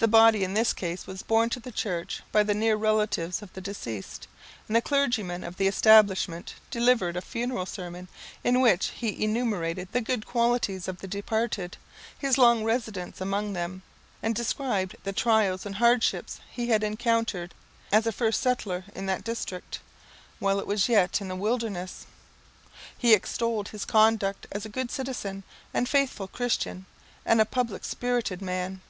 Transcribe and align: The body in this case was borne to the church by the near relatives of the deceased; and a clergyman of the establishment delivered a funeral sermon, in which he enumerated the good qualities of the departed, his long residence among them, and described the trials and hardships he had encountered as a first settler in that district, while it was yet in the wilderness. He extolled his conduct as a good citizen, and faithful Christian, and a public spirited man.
The 0.00 0.08
body 0.08 0.42
in 0.42 0.54
this 0.54 0.72
case 0.72 1.06
was 1.06 1.22
borne 1.22 1.48
to 1.50 1.60
the 1.60 1.70
church 1.70 2.24
by 2.32 2.42
the 2.42 2.54
near 2.54 2.74
relatives 2.74 3.40
of 3.40 3.52
the 3.52 3.60
deceased; 3.60 4.26
and 4.66 4.76
a 4.76 4.82
clergyman 4.82 5.44
of 5.44 5.58
the 5.58 5.68
establishment 5.68 6.54
delivered 6.72 7.16
a 7.16 7.20
funeral 7.20 7.66
sermon, 7.66 8.08
in 8.42 8.60
which 8.60 8.88
he 8.88 9.22
enumerated 9.22 9.86
the 9.92 10.00
good 10.00 10.26
qualities 10.26 10.88
of 10.88 10.98
the 10.98 11.06
departed, 11.06 11.76
his 12.18 12.36
long 12.36 12.64
residence 12.64 13.20
among 13.20 13.52
them, 13.52 13.82
and 14.24 14.34
described 14.34 14.96
the 15.04 15.12
trials 15.12 15.64
and 15.64 15.76
hardships 15.76 16.40
he 16.50 16.66
had 16.70 16.82
encountered 16.82 17.54
as 17.92 18.08
a 18.08 18.10
first 18.10 18.42
settler 18.42 18.82
in 18.92 19.06
that 19.06 19.22
district, 19.22 19.78
while 20.40 20.58
it 20.58 20.66
was 20.66 20.88
yet 20.88 21.20
in 21.20 21.28
the 21.28 21.36
wilderness. 21.36 22.06
He 22.98 23.14
extolled 23.14 23.68
his 23.68 23.84
conduct 23.84 24.48
as 24.50 24.66
a 24.66 24.68
good 24.68 24.90
citizen, 24.90 25.44
and 25.72 25.88
faithful 25.88 26.26
Christian, 26.26 26.86
and 27.24 27.40
a 27.40 27.44
public 27.44 27.84
spirited 27.84 28.42
man. 28.42 28.80